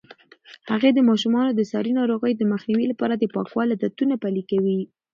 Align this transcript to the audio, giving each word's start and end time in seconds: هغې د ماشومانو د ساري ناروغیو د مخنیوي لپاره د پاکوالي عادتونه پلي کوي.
هغې 0.71 0.89
د 0.93 0.99
ماشومانو 1.09 1.51
د 1.55 1.61
ساري 1.71 1.91
ناروغیو 1.99 2.39
د 2.39 2.43
مخنیوي 2.53 2.85
لپاره 2.89 3.13
د 3.17 3.23
پاکوالي 3.35 3.71
عادتونه 3.81 4.13
پلي 4.23 4.43
کوي. 4.49 4.79